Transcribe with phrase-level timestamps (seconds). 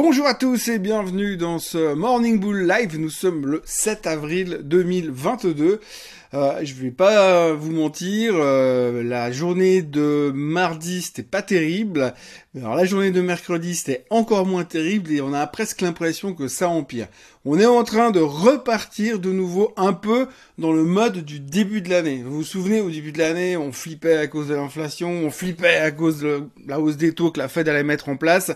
[0.00, 2.96] Bonjour à tous et bienvenue dans ce Morning Bull Live.
[3.00, 5.80] Nous sommes le 7 avril 2022.
[6.34, 12.14] Euh, je vais pas vous mentir, euh, la journée de mardi c'était pas terrible.
[12.56, 16.46] Alors la journée de mercredi c'était encore moins terrible et on a presque l'impression que
[16.46, 17.08] ça empire.
[17.44, 20.28] On est en train de repartir de nouveau un peu
[20.58, 22.22] dans le mode du début de l'année.
[22.24, 25.78] Vous vous souvenez au début de l'année, on flippait à cause de l'inflation, on flippait
[25.78, 28.52] à cause de la hausse des taux que la Fed allait mettre en place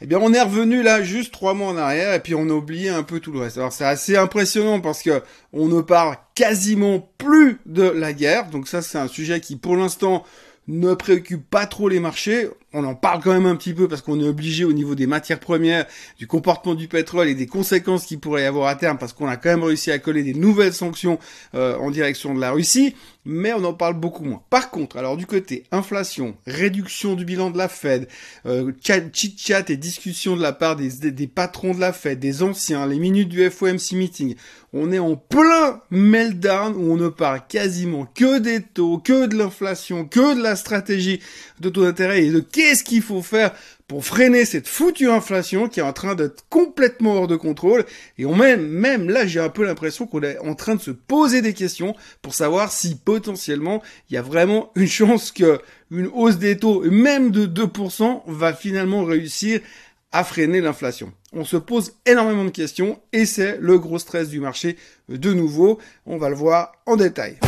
[0.00, 2.52] eh bien on est revenu là juste trois mois en arrière et puis on a
[2.52, 3.58] oublié un peu tout le reste.
[3.58, 8.48] Alors c'est assez impressionnant parce que on ne parle quasiment plus de la guerre.
[8.50, 10.24] Donc ça c'est un sujet qui pour l'instant
[10.68, 12.48] ne préoccupe pas trop les marchés.
[12.72, 15.08] On en parle quand même un petit peu parce qu'on est obligé au niveau des
[15.08, 15.86] matières premières,
[16.18, 19.26] du comportement du pétrole et des conséquences qu'il pourrait y avoir à terme parce qu'on
[19.26, 21.18] a quand même réussi à coller des nouvelles sanctions
[21.54, 22.94] euh, en direction de la Russie
[23.24, 24.42] mais on en parle beaucoup moins.
[24.48, 28.08] Par contre, alors du côté inflation, réduction du bilan de la Fed,
[28.46, 32.86] euh, chit-chat et discussion de la part des, des, patrons de la Fed, des anciens,
[32.86, 34.36] les minutes du FOMC meeting,
[34.72, 39.36] on est en plein meltdown où on ne parle quasiment que des taux, que de
[39.36, 41.20] l'inflation, que de la stratégie
[41.60, 43.54] de taux d'intérêt et de qu'est-ce qu'il faut faire
[43.88, 47.86] pour freiner cette foutue inflation qui est en train d'être complètement hors de contrôle?
[48.18, 50.90] Et on même, même là, j'ai un peu l'impression qu'on est en train de se
[50.90, 56.10] poser des questions pour savoir si potentiellement il y a vraiment une chance que une
[56.12, 59.60] hausse des taux, même de 2%, va finalement réussir
[60.12, 61.12] à freiner l'inflation.
[61.32, 64.76] On se pose énormément de questions et c'est le gros stress du marché
[65.08, 65.78] de nouveau.
[66.04, 67.38] On va le voir en détail.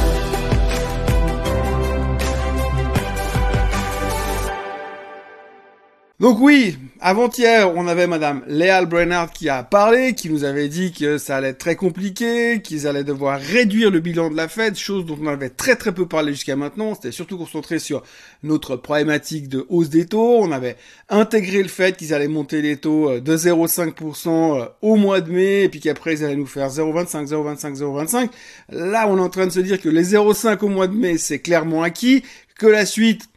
[6.21, 10.93] Donc oui, avant-hier, on avait Madame Léal Brennard qui a parlé, qui nous avait dit
[10.93, 14.77] que ça allait être très compliqué, qu'ils allaient devoir réduire le bilan de la Fed,
[14.77, 16.95] chose dont on avait très très peu parlé jusqu'à maintenant.
[16.95, 18.05] C'était surtout concentré sur
[18.45, 20.37] notre problématique de hausse des taux.
[20.39, 20.77] On avait
[21.09, 25.33] intégré le fait qu'ils allaient monter les taux euh, de 0,5% euh, au mois de
[25.33, 28.29] mai, et puis qu'après ils allaient nous faire 0,25, 0,25, 0,25.
[28.69, 31.19] Là, on est en train de se dire que les 0,5 au mois de mai,
[31.19, 32.23] c'est clairement acquis,
[32.59, 33.29] que la suite,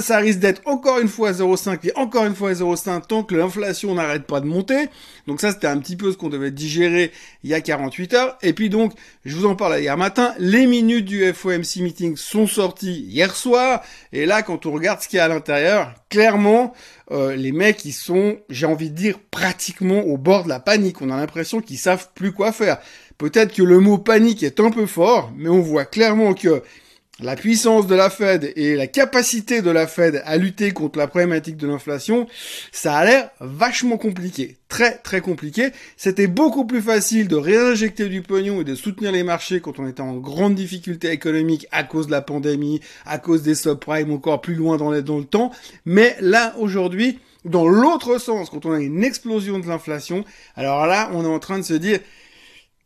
[0.00, 3.94] ça risque d'être encore une fois 0,5 et encore une fois 0,5 tant que l'inflation
[3.94, 4.88] n'arrête pas de monter.
[5.26, 7.12] Donc ça, c'était un petit peu ce qu'on devait digérer
[7.44, 8.38] il y a 48 heures.
[8.42, 8.92] Et puis donc,
[9.24, 13.82] je vous en parle hier matin, les minutes du FOMC meeting sont sorties hier soir.
[14.12, 16.74] Et là, quand on regarde ce qu'il y a à l'intérieur, clairement,
[17.12, 21.00] euh, les mecs, ils sont, j'ai envie de dire, pratiquement au bord de la panique.
[21.02, 22.78] On a l'impression qu'ils savent plus quoi faire.
[23.16, 26.62] Peut-être que le mot panique est un peu fort, mais on voit clairement que
[27.22, 31.06] la puissance de la Fed et la capacité de la Fed à lutter contre la
[31.06, 32.26] problématique de l'inflation,
[32.72, 34.56] ça a l'air vachement compliqué.
[34.68, 35.68] Très très compliqué.
[35.96, 39.86] C'était beaucoup plus facile de réinjecter du pognon et de soutenir les marchés quand on
[39.86, 44.40] était en grande difficulté économique à cause de la pandémie, à cause des subprimes encore
[44.40, 45.52] plus loin dans, dans le temps.
[45.84, 50.24] Mais là, aujourd'hui, dans l'autre sens, quand on a une explosion de l'inflation,
[50.56, 51.98] alors là, on est en train de se dire,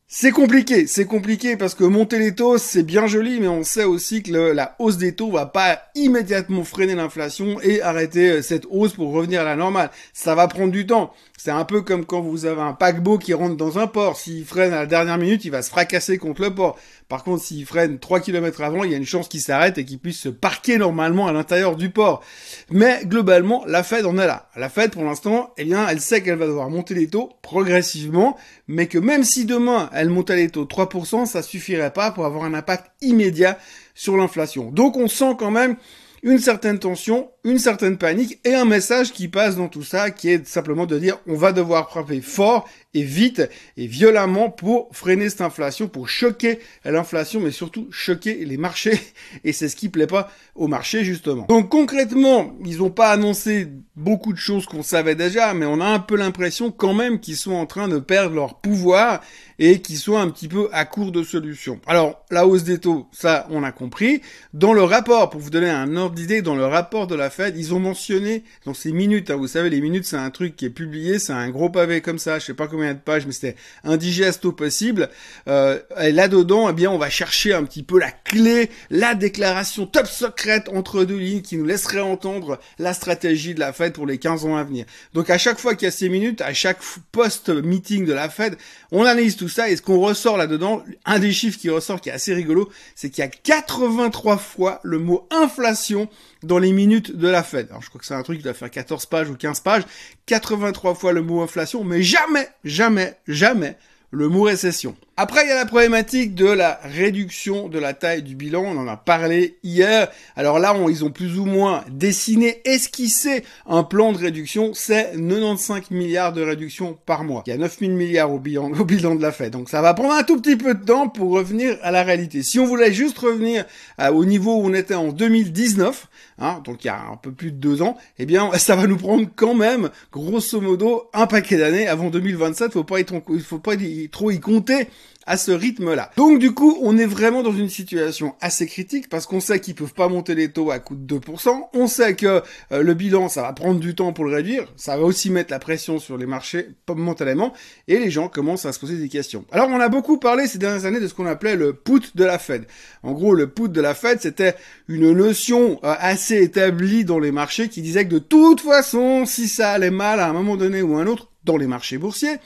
[0.09, 3.83] c'est compliqué, c'est compliqué parce que monter les taux, c'est bien joli, mais on sait
[3.83, 8.67] aussi que la hausse des taux va pas immédiatement freiner l'inflation et arrêter euh, cette
[8.71, 9.91] hausse pour revenir à la normale.
[10.13, 11.13] Ça va prendre du temps.
[11.37, 14.17] C'est un peu comme quand vous avez un paquebot qui rentre dans un port.
[14.17, 16.79] S'il freine à la dernière minute, il va se fracasser contre le port.
[17.09, 19.85] Par contre, s'il freine 3 km avant, il y a une chance qu'il s'arrête et
[19.85, 22.23] qu'il puisse se parquer normalement à l'intérieur du port.
[22.71, 24.49] Mais globalement, la Fed en est là.
[24.57, 28.37] La Fed, pour l'instant, eh bien, elle sait qu'elle va devoir monter les taux progressivement,
[28.67, 32.27] mais que même si demain elle montait les taux de 3%, ça suffirait pas pour
[32.27, 33.59] avoir un impact immédiat
[33.95, 34.71] sur l'inflation.
[34.71, 35.77] Donc on sent quand même
[36.23, 40.29] une certaine tension, une certaine panique et un message qui passe dans tout ça qui
[40.31, 45.29] est simplement de dire on va devoir frapper fort et vite et violemment pour freiner
[45.31, 48.99] cette inflation, pour choquer l'inflation mais surtout choquer les marchés
[49.45, 51.47] et c'est ce qui plaît pas au marché justement.
[51.49, 55.87] Donc concrètement, ils n'ont pas annoncé beaucoup de choses qu'on savait déjà mais on a
[55.87, 59.21] un peu l'impression quand même qu'ils sont en train de perdre leur pouvoir
[59.59, 61.81] et qu'ils sont un petit peu à court de solutions.
[61.87, 64.21] Alors la hausse des taux, ça on a compris.
[64.53, 67.57] Dans le rapport, pour vous donner un ordre d'idée, dans le rapport de la Fed,
[67.57, 70.67] ils ont mentionné dans ces minutes, hein, vous savez, les minutes, c'est un truc qui
[70.67, 73.33] est publié, c'est un gros pavé comme ça, je sais pas combien de pages, mais
[73.33, 75.09] c'était indigeste au possible.
[75.49, 79.87] Euh, et là-dedans, eh bien, on va chercher un petit peu la clé, la déclaration
[79.87, 84.07] top secrète entre deux lignes qui nous laisserait entendre la stratégie de la Fed pour
[84.07, 84.87] les 15 ans à venir.
[85.15, 86.79] Donc à chaque fois qu'il y a ces minutes, à chaque
[87.13, 88.57] post-meeting de la Fed,
[88.91, 92.09] on analyse tout ça et ce qu'on ressort là-dedans, un des chiffres qui ressort qui
[92.09, 96.09] est assez rigolo, c'est qu'il y a 83 fois le mot inflation
[96.43, 97.69] dans les minutes de la Fed.
[97.71, 99.83] Alors je crois que c'est un truc qui doit faire 14 pages ou 15 pages,
[100.27, 103.77] 83 fois le mot inflation, mais jamais, jamais, jamais
[104.11, 104.97] le mot récession.
[105.19, 108.65] Après, il y a la problématique de la réduction de la taille du bilan.
[108.67, 110.09] On en a parlé hier.
[110.37, 114.73] Alors là, ils ont plus ou moins dessiné, esquissé un plan de réduction.
[114.75, 117.45] C'est 95 milliards de réduction par mois.
[117.47, 119.53] Il y a 9000 milliards au bilan, au bilan de la Fed.
[119.53, 122.43] Donc ça va prendre un tout petit peu de temps pour revenir à la réalité.
[122.43, 123.65] Si on voulait juste revenir
[124.13, 126.09] au niveau où on était en 2019,
[126.41, 128.87] hein, donc il y a un peu plus de deux ans, eh bien, ça va
[128.87, 132.75] nous prendre quand même, grosso modo, un paquet d'années avant 2027.
[132.75, 132.99] Faut pas
[133.43, 133.77] faut pas
[134.13, 134.89] trop y compter
[135.27, 136.11] à ce rythme-là.
[136.17, 139.75] Donc du coup, on est vraiment dans une situation assez critique parce qu'on sait qu'ils
[139.75, 142.43] peuvent pas monter les taux à coût de 2%, on sait que
[142.73, 145.51] euh, le bilan, ça va prendre du temps pour le réduire, ça va aussi mettre
[145.51, 147.53] la pression sur les marchés momentanément,
[147.89, 149.45] et les gens commencent à se poser des questions.
[149.51, 152.25] Alors on a beaucoup parlé ces dernières années de ce qu'on appelait le put de
[152.25, 152.65] la Fed.
[153.03, 154.55] En gros, le put de la Fed, c'était
[154.89, 159.49] une notion euh, assez établie dans les marchés qui disait que de toute façon, si
[159.49, 162.39] ça allait mal à un moment donné ou un autre, dans les marchés boursiers,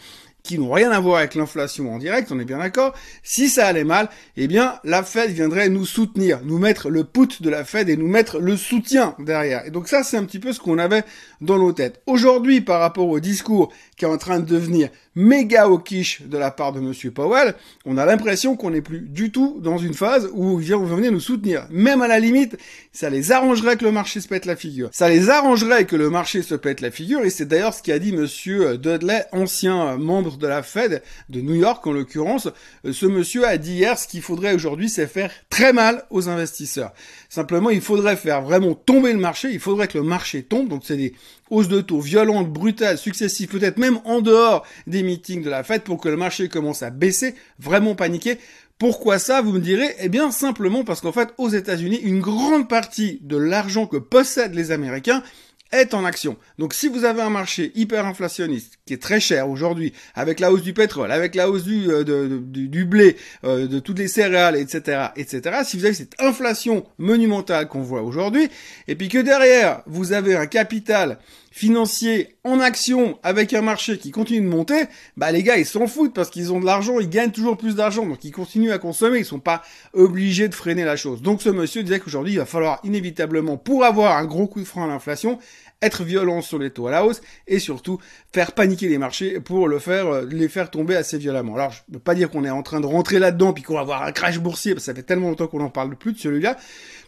[0.42, 2.94] qui n'ont rien à voir avec l'inflation en direct, on est bien d'accord.
[3.22, 7.40] Si ça allait mal, eh bien, la Fed viendrait nous soutenir, nous mettre le put
[7.40, 9.66] de la Fed et nous mettre le soutien derrière.
[9.66, 11.04] Et donc ça, c'est un petit peu ce qu'on avait
[11.40, 12.00] dans nos têtes.
[12.06, 16.50] Aujourd'hui, par rapport au discours qui est en train de devenir méga quiche de la
[16.50, 17.54] part de Monsieur Powell,
[17.84, 21.20] on a l'impression qu'on n'est plus du tout dans une phase où ils venir nous
[21.20, 21.66] soutenir.
[21.70, 22.56] Même à la limite,
[22.92, 24.88] ça les arrangerait que le marché se pète la figure.
[24.92, 27.98] Ça les arrangerait que le marché se pète la figure, et c'est d'ailleurs ce qu'a
[27.98, 32.48] dit Monsieur Dudley, ancien membre de la Fed de New York en l'occurrence.
[32.90, 36.92] Ce monsieur a dit hier ce qu'il faudrait aujourd'hui, c'est faire très mal aux investisseurs.
[37.28, 40.82] Simplement, il faudrait faire vraiment tomber le marché, il faudrait que le marché tombe, donc
[40.84, 41.14] c'est des
[41.50, 45.82] hausses de taux violentes, brutales, successives, peut-être même en dehors des meetings de la Fed
[45.82, 48.38] pour que le marché commence à baisser, vraiment paniquer.
[48.79, 52.67] Pourquoi ça, vous me direz Eh bien, simplement parce qu'en fait, aux États-Unis, une grande
[52.67, 55.23] partie de l'argent que possèdent les Américains
[55.72, 56.37] est en action.
[56.58, 60.52] Donc si vous avez un marché hyper inflationniste qui est très cher aujourd'hui, avec la
[60.52, 64.56] hausse du pétrole, avec la hausse du, euh, du, blé, euh, de toutes les céréales,
[64.56, 68.49] etc., etc., si vous avez cette inflation monumentale qu'on voit aujourd'hui,
[68.88, 71.19] et puis que derrière vous avez un capital
[71.50, 74.85] financier en action avec un marché qui continue de monter,
[75.17, 77.75] bah les gars ils s'en foutent parce qu'ils ont de l'argent, ils gagnent toujours plus
[77.75, 79.62] d'argent, donc ils continuent à consommer, ils sont pas
[79.93, 81.23] obligés de freiner la chose.
[81.23, 84.64] Donc ce monsieur disait qu'aujourd'hui il va falloir inévitablement, pour avoir un gros coup de
[84.64, 85.38] frein à l'inflation,
[85.82, 87.99] être violent sur les taux à la hausse et surtout
[88.32, 91.55] faire paniquer les marchés pour le faire, euh, les faire tomber assez violemment.
[91.55, 93.75] Alors je ne peux pas dire qu'on est en train de rentrer là-dedans puis qu'on
[93.75, 96.12] va avoir un crash boursier, parce que ça fait tellement longtemps qu'on n'en parle plus
[96.12, 96.56] de celui-là,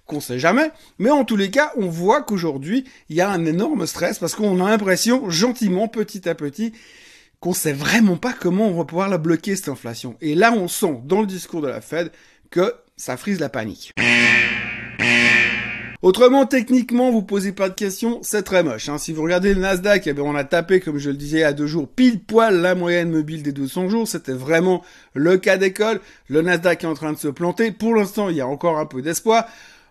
[0.07, 0.71] qu'on sait jamais.
[0.99, 4.35] Mais en tous les cas, on voit qu'aujourd'hui, il y a un énorme stress parce
[4.35, 6.73] qu'on a l'impression, gentiment, petit à petit,
[7.41, 10.17] qu'on sait vraiment pas comment on va pouvoir la bloquer, cette inflation.
[10.21, 12.13] Et là, on sent, dans le discours de la Fed,
[12.51, 13.93] que ça frise la panique.
[16.03, 18.89] Autrement, techniquement, vous posez pas de questions, c'est très moche.
[18.89, 18.99] Hein.
[18.99, 21.53] Si vous regardez le Nasdaq, eh bien, on a tapé, comme je le disais, à
[21.53, 24.09] deux jours, pile poil la moyenne mobile des 200 jours.
[24.09, 24.83] C'était vraiment
[25.15, 26.01] le cas d'école.
[26.27, 27.71] Le Nasdaq est en train de se planter.
[27.71, 29.47] Pour l'instant, il y a encore un peu d'espoir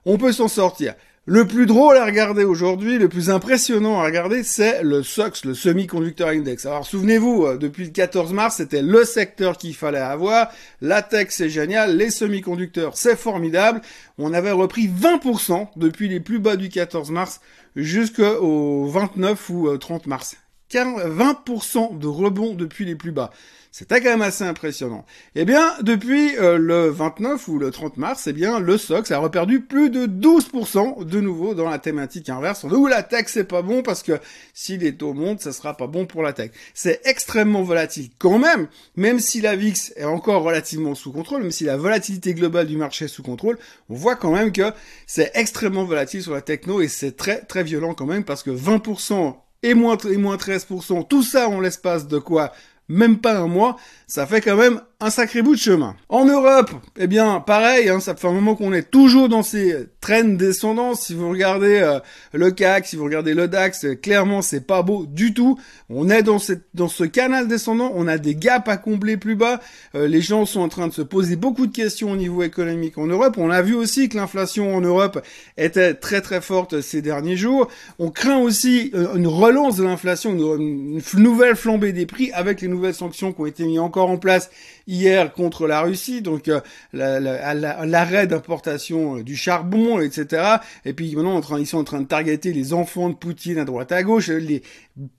[0.06, 0.95] on peut s'en sortir.
[1.27, 5.53] Le plus drôle à regarder aujourd'hui, le plus impressionnant à regarder, c'est le SOX, le
[5.53, 6.65] Semiconductor Index.
[6.65, 10.50] Alors souvenez-vous, euh, depuis le 14 mars, c'était le secteur qu'il fallait avoir.
[10.81, 11.95] La tech, c'est génial.
[11.95, 13.81] Les semi-conducteurs, c'est formidable.
[14.18, 17.39] On avait repris 20% depuis les plus bas du 14 mars
[17.75, 20.38] jusqu'au 29 ou 30 euh, mars.
[20.79, 23.31] 20% de rebond depuis les plus bas.
[23.73, 25.06] C'était quand même assez impressionnant.
[25.33, 29.18] Eh bien, depuis euh, le 29 ou le 30 mars, eh bien, le SOX a
[29.19, 32.65] reperdu plus de 12% de nouveau dans la thématique inverse.
[32.65, 34.19] Où la tech, c'est pas bon parce que
[34.53, 36.51] si les taux montent, ça sera pas bon pour la tech.
[36.74, 38.67] C'est extrêmement volatile quand même,
[38.98, 42.75] même si la VIX est encore relativement sous contrôle, même si la volatilité globale du
[42.75, 43.57] marché est sous contrôle,
[43.89, 44.74] on voit quand même que
[45.07, 48.51] c'est extrêmement volatile sur la techno et c'est très très violent quand même parce que
[48.51, 52.51] 20% et moins, et moins 13%, tout ça en l'espace de quoi?
[52.88, 53.77] Même pas un mois,
[54.08, 55.96] ça fait quand même un sacré bout de chemin.
[56.10, 59.88] En Europe, eh bien, pareil, hein, ça fait un moment qu'on est toujours dans ces
[60.00, 60.98] traînes descendantes.
[60.98, 62.00] Si vous regardez euh,
[62.34, 65.60] le CAC, si vous regardez le DAX, clairement, c'est pas beau du tout.
[65.89, 69.36] On est dans, cette, dans ce canal descendant, on a des gaps à combler plus
[69.36, 69.60] bas.
[69.96, 73.00] Euh, les gens sont en train de se poser beaucoup de questions au niveau économique
[73.00, 73.36] en Europe.
[73.39, 75.25] On a vu aussi que l'inflation en Europe
[75.58, 77.67] était très très forte ces derniers jours.
[77.98, 82.62] On craint aussi euh, une relance de l'inflation, une, une nouvelle flambée des prix avec
[82.62, 84.51] les nouvelles sanctions qui ont été mises encore en place
[84.91, 86.60] hier contre la Russie, donc euh,
[86.93, 90.57] l'arrêt d'importation euh, du charbon, etc.
[90.86, 93.91] Et puis maintenant, ils sont en train de targeter les enfants de Poutine à droite
[93.91, 94.62] à gauche, les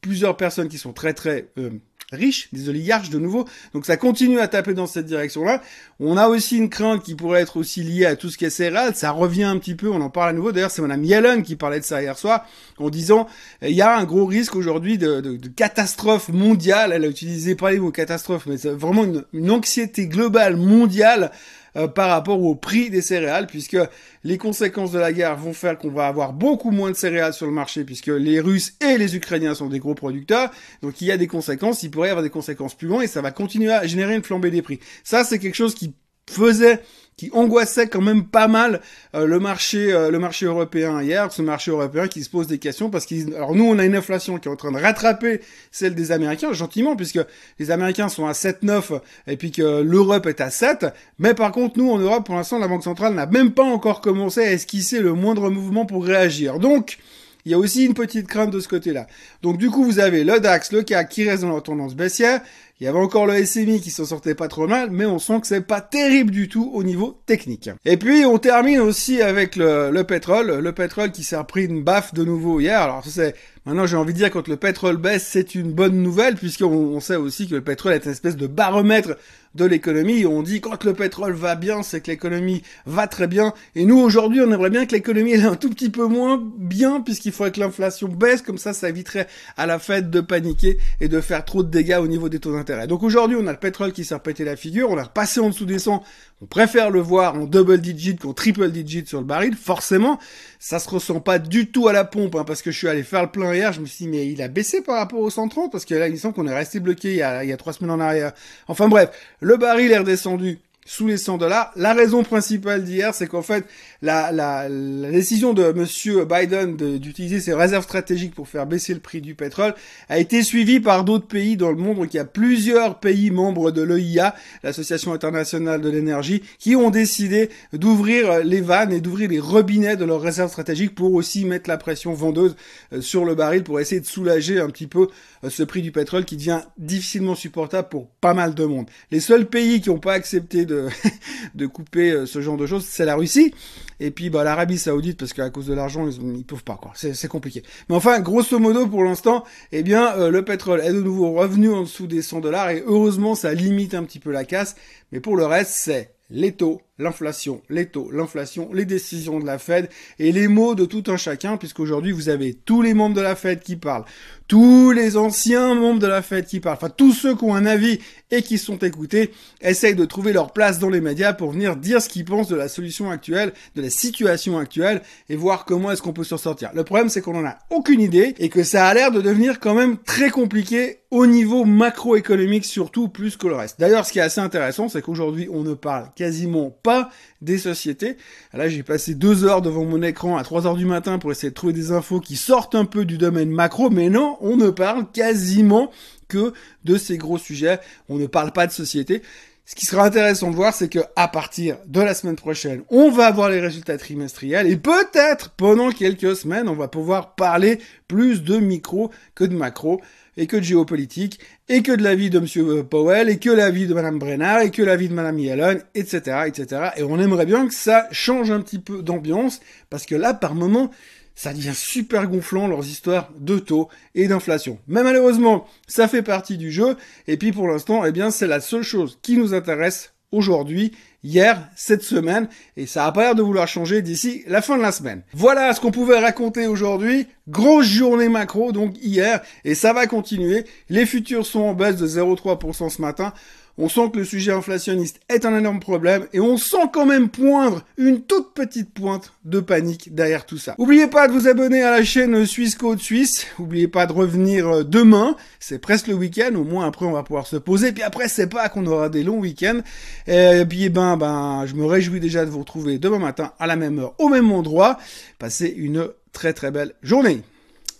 [0.00, 1.70] plusieurs personnes qui sont très très euh,
[2.12, 3.46] riches, des oligarches de nouveau.
[3.74, 5.62] Donc ça continue à taper dans cette direction-là.
[6.00, 8.50] On a aussi une crainte qui pourrait être aussi liée à tout ce qui est
[8.50, 8.94] céréales.
[8.94, 10.52] Ça revient un petit peu, on en parle à nouveau.
[10.52, 12.46] D'ailleurs, c'est Madame Yellen qui parlait de ça hier soir,
[12.78, 13.28] en disant
[13.62, 16.92] il y a un gros risque aujourd'hui de, de, de, catastrophe mondiale.
[16.92, 21.30] Elle a utilisé pas les mots catastrophe, mais c'est vraiment une, une anxiété globale mondiale
[21.76, 23.78] euh, par rapport au prix des céréales, puisque
[24.24, 27.46] les conséquences de la guerre vont faire qu'on va avoir beaucoup moins de céréales sur
[27.46, 30.50] le marché, puisque les Russes et les Ukrainiens sont des gros producteurs.
[30.82, 33.06] Donc il y a des conséquences, il pourrait y avoir des conséquences plus loin, et
[33.06, 34.80] ça va continuer à générer une flambée des prix.
[35.04, 35.94] Ça, c'est quelque chose qui
[36.30, 36.80] faisait
[37.16, 38.80] qui angoissait quand même pas mal
[39.14, 42.58] euh, le marché euh, le marché européen hier, ce marché européen qui se pose des
[42.58, 45.40] questions parce qu'ils alors nous on a une inflation qui est en train de rattraper
[45.70, 47.20] celle des Américains gentiment puisque
[47.58, 50.86] les Américains sont à 7,9 et puis que l'Europe est à 7,
[51.18, 54.00] mais par contre nous en Europe pour l'instant la banque centrale n'a même pas encore
[54.00, 56.58] commencé à esquisser le moindre mouvement pour réagir.
[56.58, 56.98] Donc
[57.44, 59.06] il y a aussi une petite crainte de ce côté-là.
[59.42, 62.40] Donc du coup, vous avez le DAX, le CAC qui reste dans leur tendance baissière.
[62.80, 65.40] Il y avait encore le SMI qui s'en sortait pas trop mal, mais on sent
[65.40, 67.70] que c'est pas terrible du tout au niveau technique.
[67.84, 71.84] Et puis on termine aussi avec le, le pétrole, le pétrole qui s'est repris une
[71.84, 72.80] baffe de nouveau hier.
[72.80, 73.34] Alors c'est
[73.64, 76.98] Maintenant, j'ai envie de dire quand le pétrole baisse, c'est une bonne nouvelle puisqu'on on
[76.98, 79.16] sait aussi que le pétrole est une espèce de baromètre
[79.54, 80.26] de l'économie.
[80.26, 83.52] On dit quand le pétrole va bien, c'est que l'économie va très bien.
[83.74, 87.00] Et nous, aujourd'hui, on aimerait bien que l'économie est un tout petit peu moins bien
[87.00, 88.42] puisqu'il faudrait que l'inflation baisse.
[88.42, 91.98] Comme ça, ça éviterait à la fête de paniquer et de faire trop de dégâts
[92.00, 92.86] au niveau des taux d'intérêt.
[92.86, 94.90] Donc aujourd'hui, on a le pétrole qui s'est repété la figure.
[94.90, 96.02] On a repassé en dessous des 100.
[96.42, 99.54] On préfère le voir en double digit qu'en triple digit sur le baril.
[99.54, 100.18] Forcément,
[100.58, 103.04] ça se ressent pas du tout à la pompe hein, parce que je suis allé
[103.04, 105.30] faire le plein hier, je me suis dit, mais il a baissé par rapport au
[105.30, 107.52] 130 parce que là, il semble qu'on est resté bloqué il y, a, il y
[107.52, 108.32] a trois semaines en arrière.
[108.66, 109.10] Enfin bref,
[109.42, 111.70] le baril est redescendu sous les 100 dollars.
[111.76, 113.64] La raison principale d'hier, c'est qu'en fait,
[114.02, 119.00] la, la, la, décision de Monsieur Biden d'utiliser ses réserves stratégiques pour faire baisser le
[119.00, 119.74] prix du pétrole
[120.08, 121.98] a été suivie par d'autres pays dans le monde.
[121.98, 124.34] Donc il y a plusieurs pays membres de l'EIA,
[124.64, 130.04] l'Association internationale de l'énergie, qui ont décidé d'ouvrir les vannes et d'ouvrir les robinets de
[130.04, 132.56] leurs réserves stratégiques pour aussi mettre la pression vendeuse
[132.92, 135.08] euh, sur le baril pour essayer de soulager un petit peu
[135.44, 138.86] euh, ce prix du pétrole qui devient difficilement supportable pour pas mal de monde.
[139.10, 140.71] Les seuls pays qui n'ont pas accepté de,
[141.54, 143.54] de couper euh, ce genre de choses, c'est la Russie.
[144.00, 146.92] Et puis bah, l'Arabie Saoudite, parce qu'à cause de l'argent, ils, ils peuvent pas, quoi.
[146.94, 147.62] C'est compliqué.
[147.88, 151.70] Mais enfin, grosso modo, pour l'instant, eh bien, euh, le pétrole est de nouveau revenu
[151.70, 154.76] en dessous des 100 dollars, et heureusement, ça limite un petit peu la casse.
[155.12, 159.58] Mais pour le reste, c'est les taux, l'inflation, les taux, l'inflation, les décisions de la
[159.58, 163.22] Fed et les mots de tout un chacun, puisqu'aujourd'hui vous avez tous les membres de
[163.22, 164.04] la Fed qui parlent,
[164.46, 167.64] tous les anciens membres de la Fed qui parlent, enfin tous ceux qui ont un
[167.64, 167.98] avis
[168.30, 169.32] et qui sont écoutés,
[169.62, 172.56] essayent de trouver leur place dans les médias pour venir dire ce qu'ils pensent de
[172.56, 176.70] la solution actuelle, de la situation actuelle, et voir comment est-ce qu'on peut s'en sortir.
[176.74, 179.60] Le problème c'est qu'on en a aucune idée et que ça a l'air de devenir
[179.60, 183.78] quand même très compliqué au niveau macroéconomique surtout plus que le reste.
[183.78, 186.91] D'ailleurs, ce qui est assez intéressant, c'est qu'aujourd'hui on ne parle quasiment pas
[187.40, 188.16] des sociétés.
[188.52, 191.50] Là, j'ai passé deux heures devant mon écran à 3 heures du matin pour essayer
[191.50, 194.70] de trouver des infos qui sortent un peu du domaine macro, mais non, on ne
[194.70, 195.90] parle quasiment
[196.28, 196.52] que
[196.84, 197.78] de ces gros sujets.
[198.08, 199.22] On ne parle pas de société.
[199.64, 203.10] Ce qui sera intéressant de voir, c'est que à partir de la semaine prochaine, on
[203.10, 208.42] va avoir les résultats trimestriels et peut-être pendant quelques semaines, on va pouvoir parler plus
[208.42, 210.00] de micro que de macro
[210.36, 212.84] et que de géopolitique, et que de l'avis de M.
[212.84, 216.90] Powell, et que l'avis de Mme Brennard, et que l'avis de Mme Yellen, etc., etc.
[216.96, 219.60] Et on aimerait bien que ça change un petit peu d'ambiance,
[219.90, 220.90] parce que là, par moment,
[221.34, 224.78] ça devient super gonflant leurs histoires de taux et d'inflation.
[224.86, 226.96] Mais malheureusement, ça fait partie du jeu,
[227.26, 230.92] et puis pour l'instant, eh bien, c'est la seule chose qui nous intéresse aujourd'hui,
[231.24, 234.82] hier, cette semaine, et ça a pas l'air de vouloir changer d'ici la fin de
[234.82, 235.22] la semaine.
[235.32, 237.26] Voilà ce qu'on pouvait raconter aujourd'hui.
[237.48, 240.64] Grosse journée macro, donc hier, et ça va continuer.
[240.88, 243.32] Les futurs sont en baisse de 0,3% ce matin.
[243.78, 247.30] On sent que le sujet inflationniste est un énorme problème et on sent quand même
[247.30, 250.74] poindre une toute petite pointe de panique derrière tout ça.
[250.78, 253.46] N'oubliez pas de vous abonner à la chaîne Suisse Code Suisse.
[253.58, 255.36] N'oubliez pas de revenir euh, demain.
[255.58, 256.54] C'est presque le week-end.
[256.54, 257.92] Au moins après on va pouvoir se poser.
[257.92, 259.80] Puis après c'est pas qu'on aura des longs week-ends.
[260.26, 263.66] Et puis eh ben ben je me réjouis déjà de vous retrouver demain matin à
[263.66, 264.98] la même heure au même endroit.
[265.38, 267.42] Passez une très très belle journée.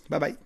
[0.09, 0.43] Bye bye.